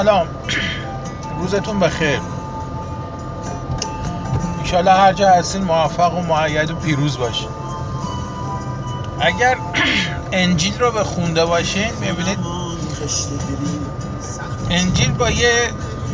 [0.00, 0.28] سلام.
[1.38, 2.20] روزتون بخیر.
[4.62, 7.48] ایشالا هر جا هستین موفق و معید و پیروز باشین.
[9.20, 9.56] اگر
[10.32, 12.38] انجیل رو به خونده باشین می‌بینید
[14.70, 15.52] انجیل با یه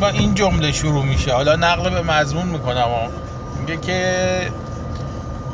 [0.00, 1.32] با این جمله شروع میشه.
[1.32, 2.88] حالا نقل به مضمون می‌کنم
[3.60, 4.52] میگه که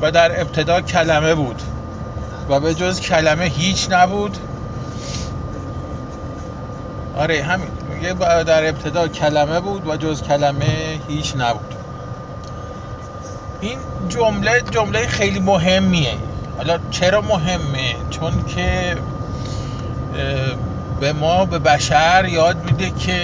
[0.02, 1.62] و در ابتدا کلمه بود
[2.48, 4.38] و به جز کلمه هیچ نبود.
[7.16, 7.68] آره همین.
[8.02, 11.74] میگه در ابتدا کلمه بود و جز کلمه هیچ نبود.
[13.60, 16.15] این جمله جمله خیلی مهمیه.
[16.57, 18.96] حالا چرا مهمه؟ چون که
[21.01, 23.20] به ما به بشر یاد میده که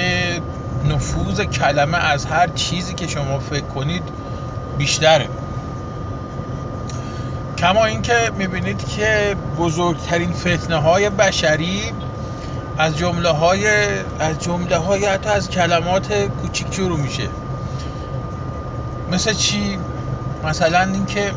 [0.88, 4.02] نفوذ کلمه از هر چیزی که شما فکر کنید
[4.78, 5.28] بیشتره.
[7.58, 11.82] کما اینکه می‌بینید که بزرگترین فتنه های بشری
[12.78, 13.66] از جمله های
[14.20, 17.28] از جمله های حتی از کلمات کوچیک شروع میشه.
[19.12, 19.78] مثل چی؟
[20.44, 21.32] مثلا اینکه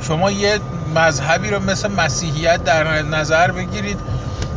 [0.00, 0.60] شما یه
[0.94, 3.98] مذهبی رو مثل مسیحیت در نظر بگیرید.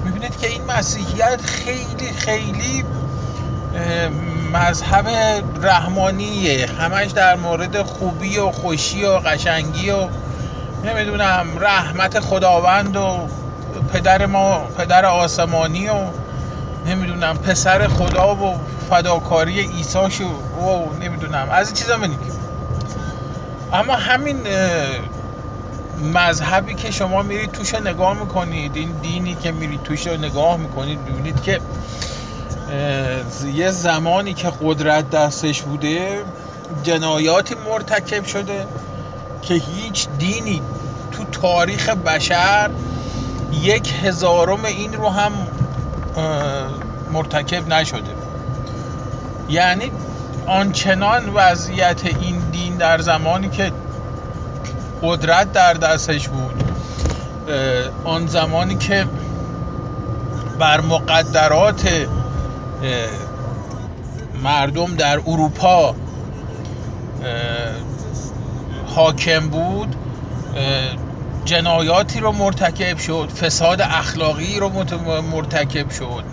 [0.05, 2.85] می‌بینید که این مسیحیت خیلی خیلی
[4.53, 5.07] مذهب
[5.61, 6.69] رحمانیه.
[6.79, 10.07] همش در مورد خوبی و خوشی و قشنگی و
[10.83, 13.27] نمی‌دونم رحمت خداوند و
[13.93, 15.93] پدر ما پدر آسمانی و
[16.85, 22.39] نمی‌دونم پسر خدا و فداکاری عیساشو و نمی‌دونم از این چیزا میگیم
[23.73, 24.37] اما همین
[26.13, 31.41] مذهبی که شما میرید توش نگاه می‌کنید این دینی که میرید توش نگاه می‌کنید ببینید
[31.41, 31.61] که
[33.53, 36.23] یه زمانی که قدرت دستش بوده
[36.83, 38.67] جنایاتی مرتکب شده
[39.41, 40.61] که هیچ دینی
[41.11, 42.69] تو تاریخ بشر
[43.61, 45.31] یک هزارم این رو هم
[47.13, 48.13] مرتکب نشده.
[49.49, 49.91] یعنی
[50.47, 53.71] آنچنان وضعیت این دین در زمانی که
[55.03, 56.63] قدرت در دستش بود
[58.05, 59.05] آن زمانی که
[60.59, 62.07] بر مقدرات
[64.43, 65.95] مردم در اروپا
[68.95, 69.95] حاکم بود
[71.45, 74.69] جنایاتی رو مرتکب شد فساد اخلاقی رو
[75.21, 76.23] مرتکب شد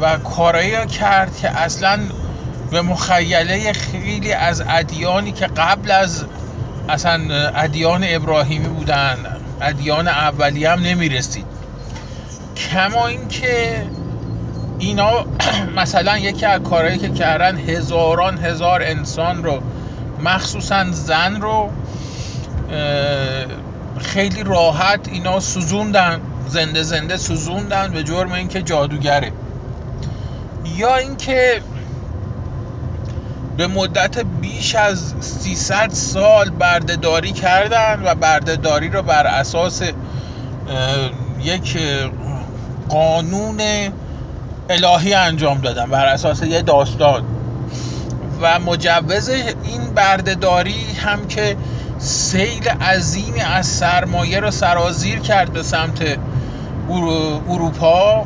[0.00, 2.00] و کارایی کرد که اصلا
[2.70, 6.24] به مخیله خیلی از ادیانی که قبل از
[6.88, 7.20] اصلا
[7.54, 9.16] ادیان ابراهیمی بودن
[9.60, 11.46] ادیان اولی هم نمی‌رسید.
[12.56, 13.86] کما اینکه
[14.78, 15.10] اینا
[15.80, 19.60] مثلا یکی از کارهایی که کردن هزاران هزار انسان رو
[20.24, 21.70] مخصوصا زن رو
[23.98, 29.32] خیلی راحت اینا سوزوندن زنده زنده سوزوندن به جرم اینکه جادوگره.
[30.76, 31.62] یا اینکه
[33.56, 39.82] به مدت بیش از 300 سال بردهداری کردن و بردهداری رو بر اساس
[41.42, 41.78] یک
[42.88, 43.60] قانون
[44.70, 47.24] الهی انجام دادن بر اساس یه داستان.
[48.40, 51.56] و مجوز این بردهداری هم که
[51.98, 56.18] سیل عظیمی از سرمایه رو سرازیر کرد به سمت
[57.48, 58.24] اروپا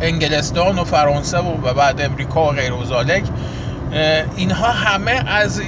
[0.00, 2.84] انگلستان و فرانسه و بعد امریکا و غیر و
[4.36, 5.60] اینها همه از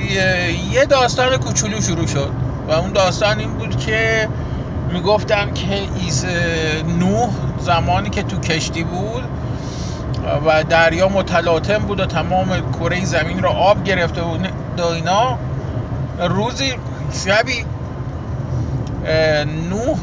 [0.72, 2.31] یه داستان کوچولو شروع شد
[2.69, 4.28] و اون داستان این بود که
[4.93, 6.27] می‌گفتن که ایز
[6.98, 9.25] نوح زمانی که تو کشتی بود
[10.47, 14.48] و دریا متلاطم بود و تمام کره زمین رو آب گرفته بود.
[14.78, 15.38] و اینا
[16.21, 16.72] روزی
[17.12, 17.64] شبی
[19.70, 19.98] نوح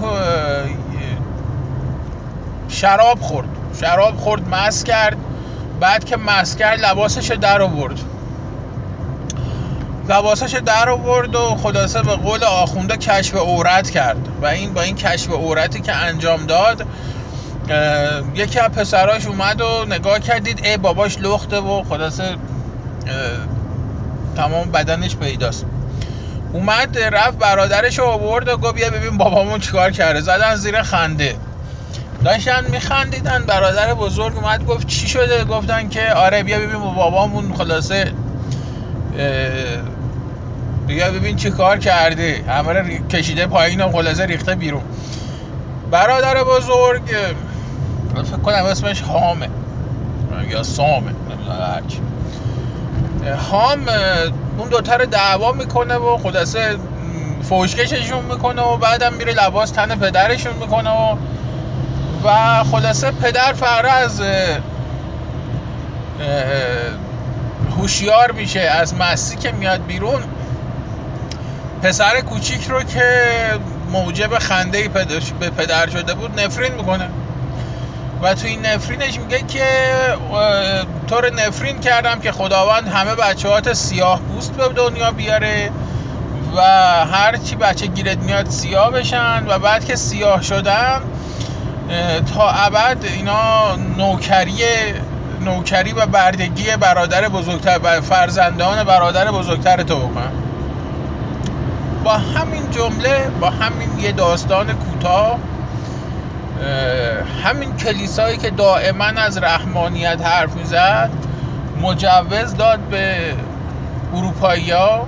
[2.67, 3.47] شراب خورد.
[3.81, 5.17] شراب خورد مس کرد.
[5.79, 7.99] بعد که مس کرد لباسش در آورد.
[10.09, 14.27] لباسش در آورد و خلاصه به قول آخونده کشف عورت کرد.
[14.41, 16.85] و این با این کشف عورتی که انجام داد
[18.35, 22.35] یکی از پسراش اومد و نگاه کردید ای باباش لخته و خلاصه
[24.35, 25.65] تمام بدنش پیداست.
[26.55, 30.21] اومد رفت برادرش رو آورد و گفت بیا ببین بابامون چیکار کرده.
[30.21, 31.35] زدن زیر خنده.
[32.23, 33.45] داشتن میخندیدن.
[33.45, 37.53] برادر بزرگ اومد گفت چی شده؟ گفتن که آره بیا ببین بابامون.
[37.53, 38.11] خلاصه
[40.87, 42.43] بیا ببین چی کار کرده.
[42.47, 44.83] همه رو کشیده پایین و خلاصه ریخته بیرون.
[45.91, 47.01] برادر بزرگ
[48.15, 49.49] فکر کنم اسمش هامه
[50.49, 51.11] یا سامه.
[53.51, 53.85] هام
[54.57, 56.77] اون دوتا رو دعوا می‌کنه و خلاصه
[57.49, 61.17] فوشکششون می‌کنه و بعدم میره لباس تن پدرشون می‌کنه و
[62.23, 64.21] و خلاصه پدر فقط از
[67.77, 70.23] هوشیار میشه از مستی که میاد بیرون.
[71.83, 73.01] پسر کوچیک رو که
[73.91, 74.87] موجب خنده
[75.39, 77.09] به پدر شده بود نفرین می‌کنه.
[78.21, 79.63] و تو این نفرینش میگه که
[81.09, 85.71] طور نفرین کردم که خداوند همه بچه سیاه پوست به دنیا بیاره
[86.55, 86.61] و
[87.05, 91.01] هر چی بچه گیرت میاد سیاه بشن و بعد که سیاه شدن
[92.35, 94.63] تا ابد اینا نوکری
[95.41, 100.31] نوکری و بردگی برادر بزرگتر فرزندان برادر بزرگتر تو بکنن
[102.03, 105.39] با همین جمله با همین یه داستان کوتاه
[107.43, 111.09] همین کلیسایی که دائما از رحمانیت حرف می‌زد
[111.81, 113.33] مجوز داد به
[114.13, 115.07] اروپایی ها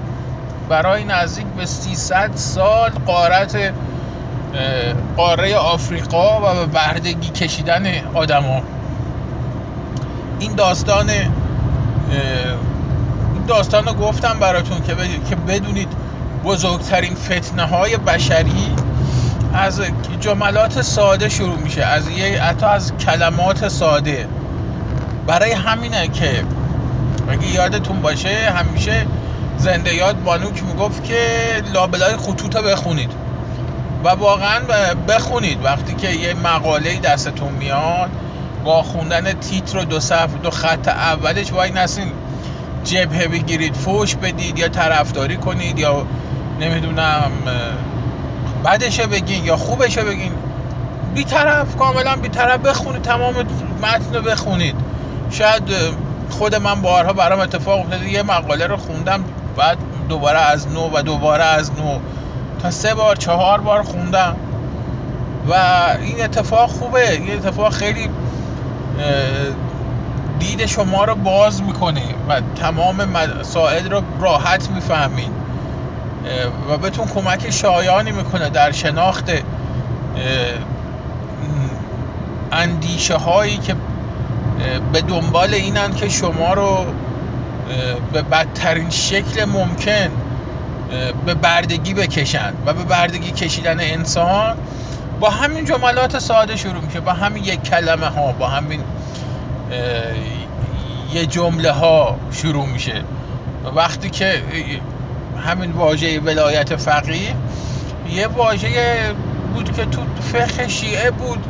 [0.69, 3.73] برای نزدیک به 300 سال قارت
[5.17, 8.61] قاره آفریقا و به بردگی کشیدن آدما.
[10.39, 11.31] این داستان این
[13.47, 14.77] داستان رو گفتم براتون
[15.29, 15.89] که بدونید
[16.43, 18.75] بزرگترین فتنه های بشری
[19.53, 19.81] از
[20.19, 21.83] جملات ساده شروع میشه.
[21.83, 24.27] از یه حتی از کلمات ساده.
[25.27, 26.43] برای همینه که
[27.29, 29.05] اگه یادتون باشه همیشه
[29.57, 31.17] زنده یاد بانوک می‌گفت که
[31.73, 33.11] لابلای خطوط رو بخونید.
[34.03, 34.59] و واقعا
[35.07, 35.65] بخونید.
[35.65, 38.09] وقتی که یه مقاله دستتون میاد
[38.63, 42.11] با خوندن تیتر و دو صفحه دو خط اولش وای نسین
[42.83, 46.05] جبهه بگیرید فوش بدید یا طرفداری کنید یا
[46.59, 47.31] نمی‌دونم
[48.65, 50.31] بدشه بگین یا خوبشه بگین.
[51.15, 52.59] بیطرف کاملا بیطرف.
[52.59, 53.33] بخونید تمام
[53.81, 54.75] متن رو بخونید.
[55.29, 55.63] شاید
[56.29, 58.09] خود من بارها برام اتفاق افتاده.
[58.09, 59.23] یه مقاله رو خوندم
[59.57, 59.77] بعد
[60.09, 61.99] دوباره از نو و دوباره از نو.
[62.61, 64.35] تا سه بار چهار بار خوندم.
[65.49, 65.53] و
[66.01, 67.11] این اتفاق خوبه.
[67.11, 68.09] این اتفاق خیلی
[70.39, 75.31] دید شما رو باز می‌کنه و تمام مسائل رو راحت می‌فهمید.
[76.69, 79.31] و بهتون کمک شایانی می‌کنه در شناخت
[82.51, 83.75] اندیشه هایی که
[84.93, 86.85] به دنبال اینن که شما رو
[88.13, 90.09] به بدترین شکل ممکن
[91.25, 94.57] به بردگی بکشن و به بردگی کشیدن انسان.
[95.19, 98.83] با همین جملات ساده شروع میشه با همین یک کلمه ها با همین
[101.13, 103.01] یه جمله ها شروع میشه.
[103.75, 104.41] وقتی که
[105.45, 107.35] همین واژه ولایت فقیه.
[108.09, 108.69] یه واژه
[109.53, 110.01] بود که تو
[110.33, 111.45] فقه شیعه بود.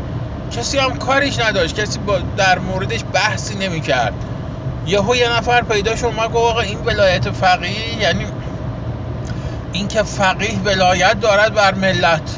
[0.51, 1.79] کسی هم کاریش نداشت.
[1.79, 4.13] کسی با در موردش بحثی نمی‌کرد.
[4.85, 8.25] یهو یه نفر پیدا شد ما گفت آقا این ولایت فقیه یعنی
[9.73, 12.37] اینکه فقیه ولایت دارد بر ملت.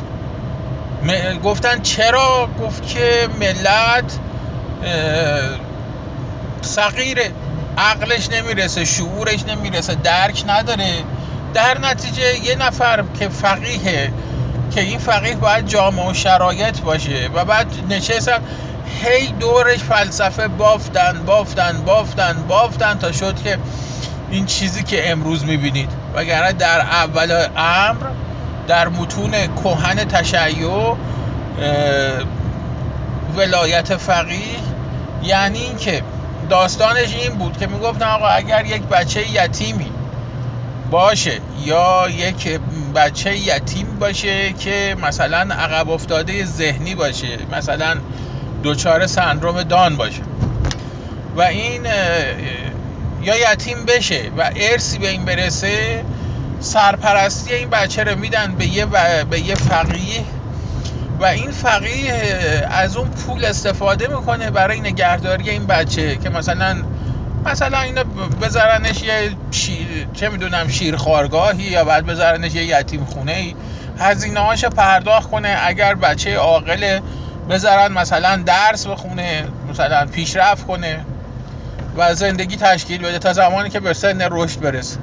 [1.44, 4.20] گفتن چرا؟ گفت که ملت
[6.62, 7.32] صغیره
[7.78, 10.94] عقلش نمی‌رسه شعورش نمی‌رسه درک نداره.
[11.54, 14.14] در نتیجه یه نفر که فقیه
[14.72, 18.40] که این فقیه باید جامعه و شرایط باشه و بعد نشستن
[19.04, 23.58] هی دورش فلسفه بافتن بافتن بافتن بافتن تا شد که
[24.32, 25.90] این چیزی که امروز می‌بینید.
[26.16, 28.06] وگرنه در اول امر
[28.68, 30.96] در متون کهن تشیع
[33.38, 34.40] ولایت فقیه
[35.24, 36.04] یعنی اینکه
[36.50, 39.92] داستانش این بود که می‌گفتن آقا اگر یک بچه یتیمی
[40.92, 41.40] باشه.
[41.66, 42.60] یا یک
[42.96, 47.38] بچه یتیم باشه که مثلا عقب افتاده ذهنی باشه.
[47.52, 47.96] مثلا
[48.64, 50.22] دوچار سندروم دان باشه.
[51.36, 51.82] و این
[53.24, 56.04] یا یتیم بشه و ارسی به این برسه
[56.60, 58.86] سرپرستی این بچه رو میدن به یه,
[59.30, 60.24] به یه فقیه.
[61.20, 62.14] و این فقیه
[62.72, 66.76] از اون پول استفاده می‌کنه برای نگهداری این بچه که مثلا
[67.50, 68.04] مثلا اینا
[68.42, 69.32] بذارنش یه
[70.14, 73.56] چه می‌دونم شیرخوارگاهی یا بعد بذارنش یه یتیم خونه ای
[74.00, 75.58] هزینه هاش پرداخت کنه.
[75.64, 77.00] اگر بچه عاقل
[77.50, 81.06] بذارن مثلا درس بخونه مثلا پیشرفت کنه
[81.98, 85.00] و زندگی تشکیل بده تا زمانی که به سن رشد برسه.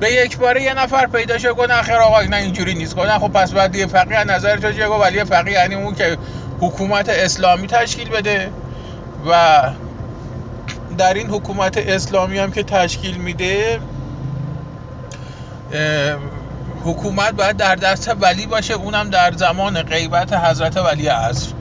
[0.00, 2.96] به یک باره یه نفر پیدا شد گفت خیر آقا نه اینجوری نیست.
[2.96, 6.18] گفت خب پس بعد یه فقیه از نظر تو چیه؟ ولی فقیه یعنی اون که
[6.60, 8.50] حکومت اسلامی تشکیل بده
[9.30, 9.62] و
[10.96, 13.80] در این حکومت اسلامی هم که تشکیل میده
[16.84, 18.74] حکومت باید در دست ولی باشه.
[18.74, 21.52] اونم در زمان غیبت حضرت ولی عصر.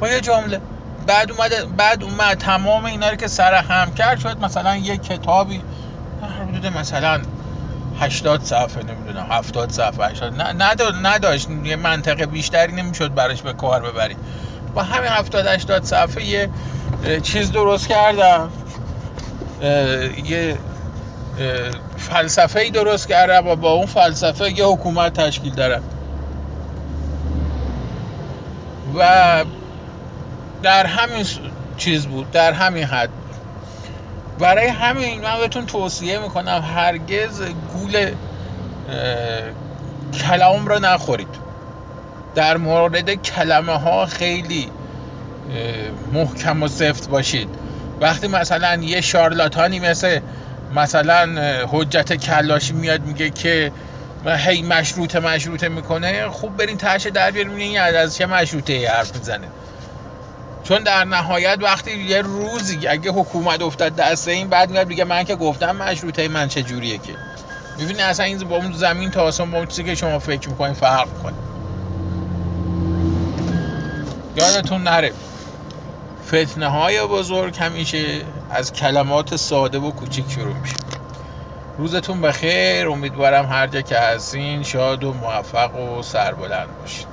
[0.00, 0.60] با یه جمله
[1.06, 4.40] بعد اومد بعد اومد تمام اینا رو که سر هم کرد شد.
[4.40, 5.62] مثلا یه کتابی
[6.48, 7.20] حدود مثلا
[8.00, 10.34] 80 صفحه نمی‌دونم 70 صفحه 80
[11.02, 11.48] نداشت.
[11.64, 14.16] یه منطقه بیشتری نمی‌شد براش به کار ببری.
[14.74, 16.50] با همین 70 80 صفحه یه
[17.22, 18.50] چیز درست کردم.
[20.24, 20.56] یه
[21.96, 25.82] فلسفه ای درست کردم و با اون فلسفه یه حکومت تشکیل دارم
[28.98, 29.44] و
[30.62, 31.26] در همین
[31.76, 33.08] چیز بود در همین حد.
[34.38, 38.14] برای همین من بهتون توصیه می‌کنم هرگز گول
[40.22, 41.41] کلام را نخورید.
[42.34, 44.70] در مورد کلمه ها خیلی
[46.12, 47.48] محکم و سفت باشید.
[48.00, 50.20] وقتی مثلا یه شارلاتانی مثل
[50.74, 51.28] مثلا
[51.68, 53.72] حجت کلاشی میاد میگه که
[54.26, 59.48] هی مشروطه مشروطه می‌کنه خوب برین تهش در بیارین از چه مشروطه حرف می‌زنه.
[60.64, 65.24] چون در نهایت وقتی یه روزی اگه حکومت افتاد دست این بعد میاد میگه من
[65.24, 67.12] که گفتم مشروطه من چه جوریه که؟
[67.78, 70.74] می‌بینی اصلا این با اون زمین تا آسمان با اون چیزی که شما فکر می‌کنین
[70.74, 71.34] فرق کنه
[74.36, 75.12] یادتون نره.
[76.26, 80.76] فتنه های بزرگ همیشه از کلمات ساده و کوچیک شروع میشه.
[81.78, 82.88] روزتون بخیر.
[82.88, 87.11] امیدوارم هر جا که هستین شاد و موفق و سربلند باشید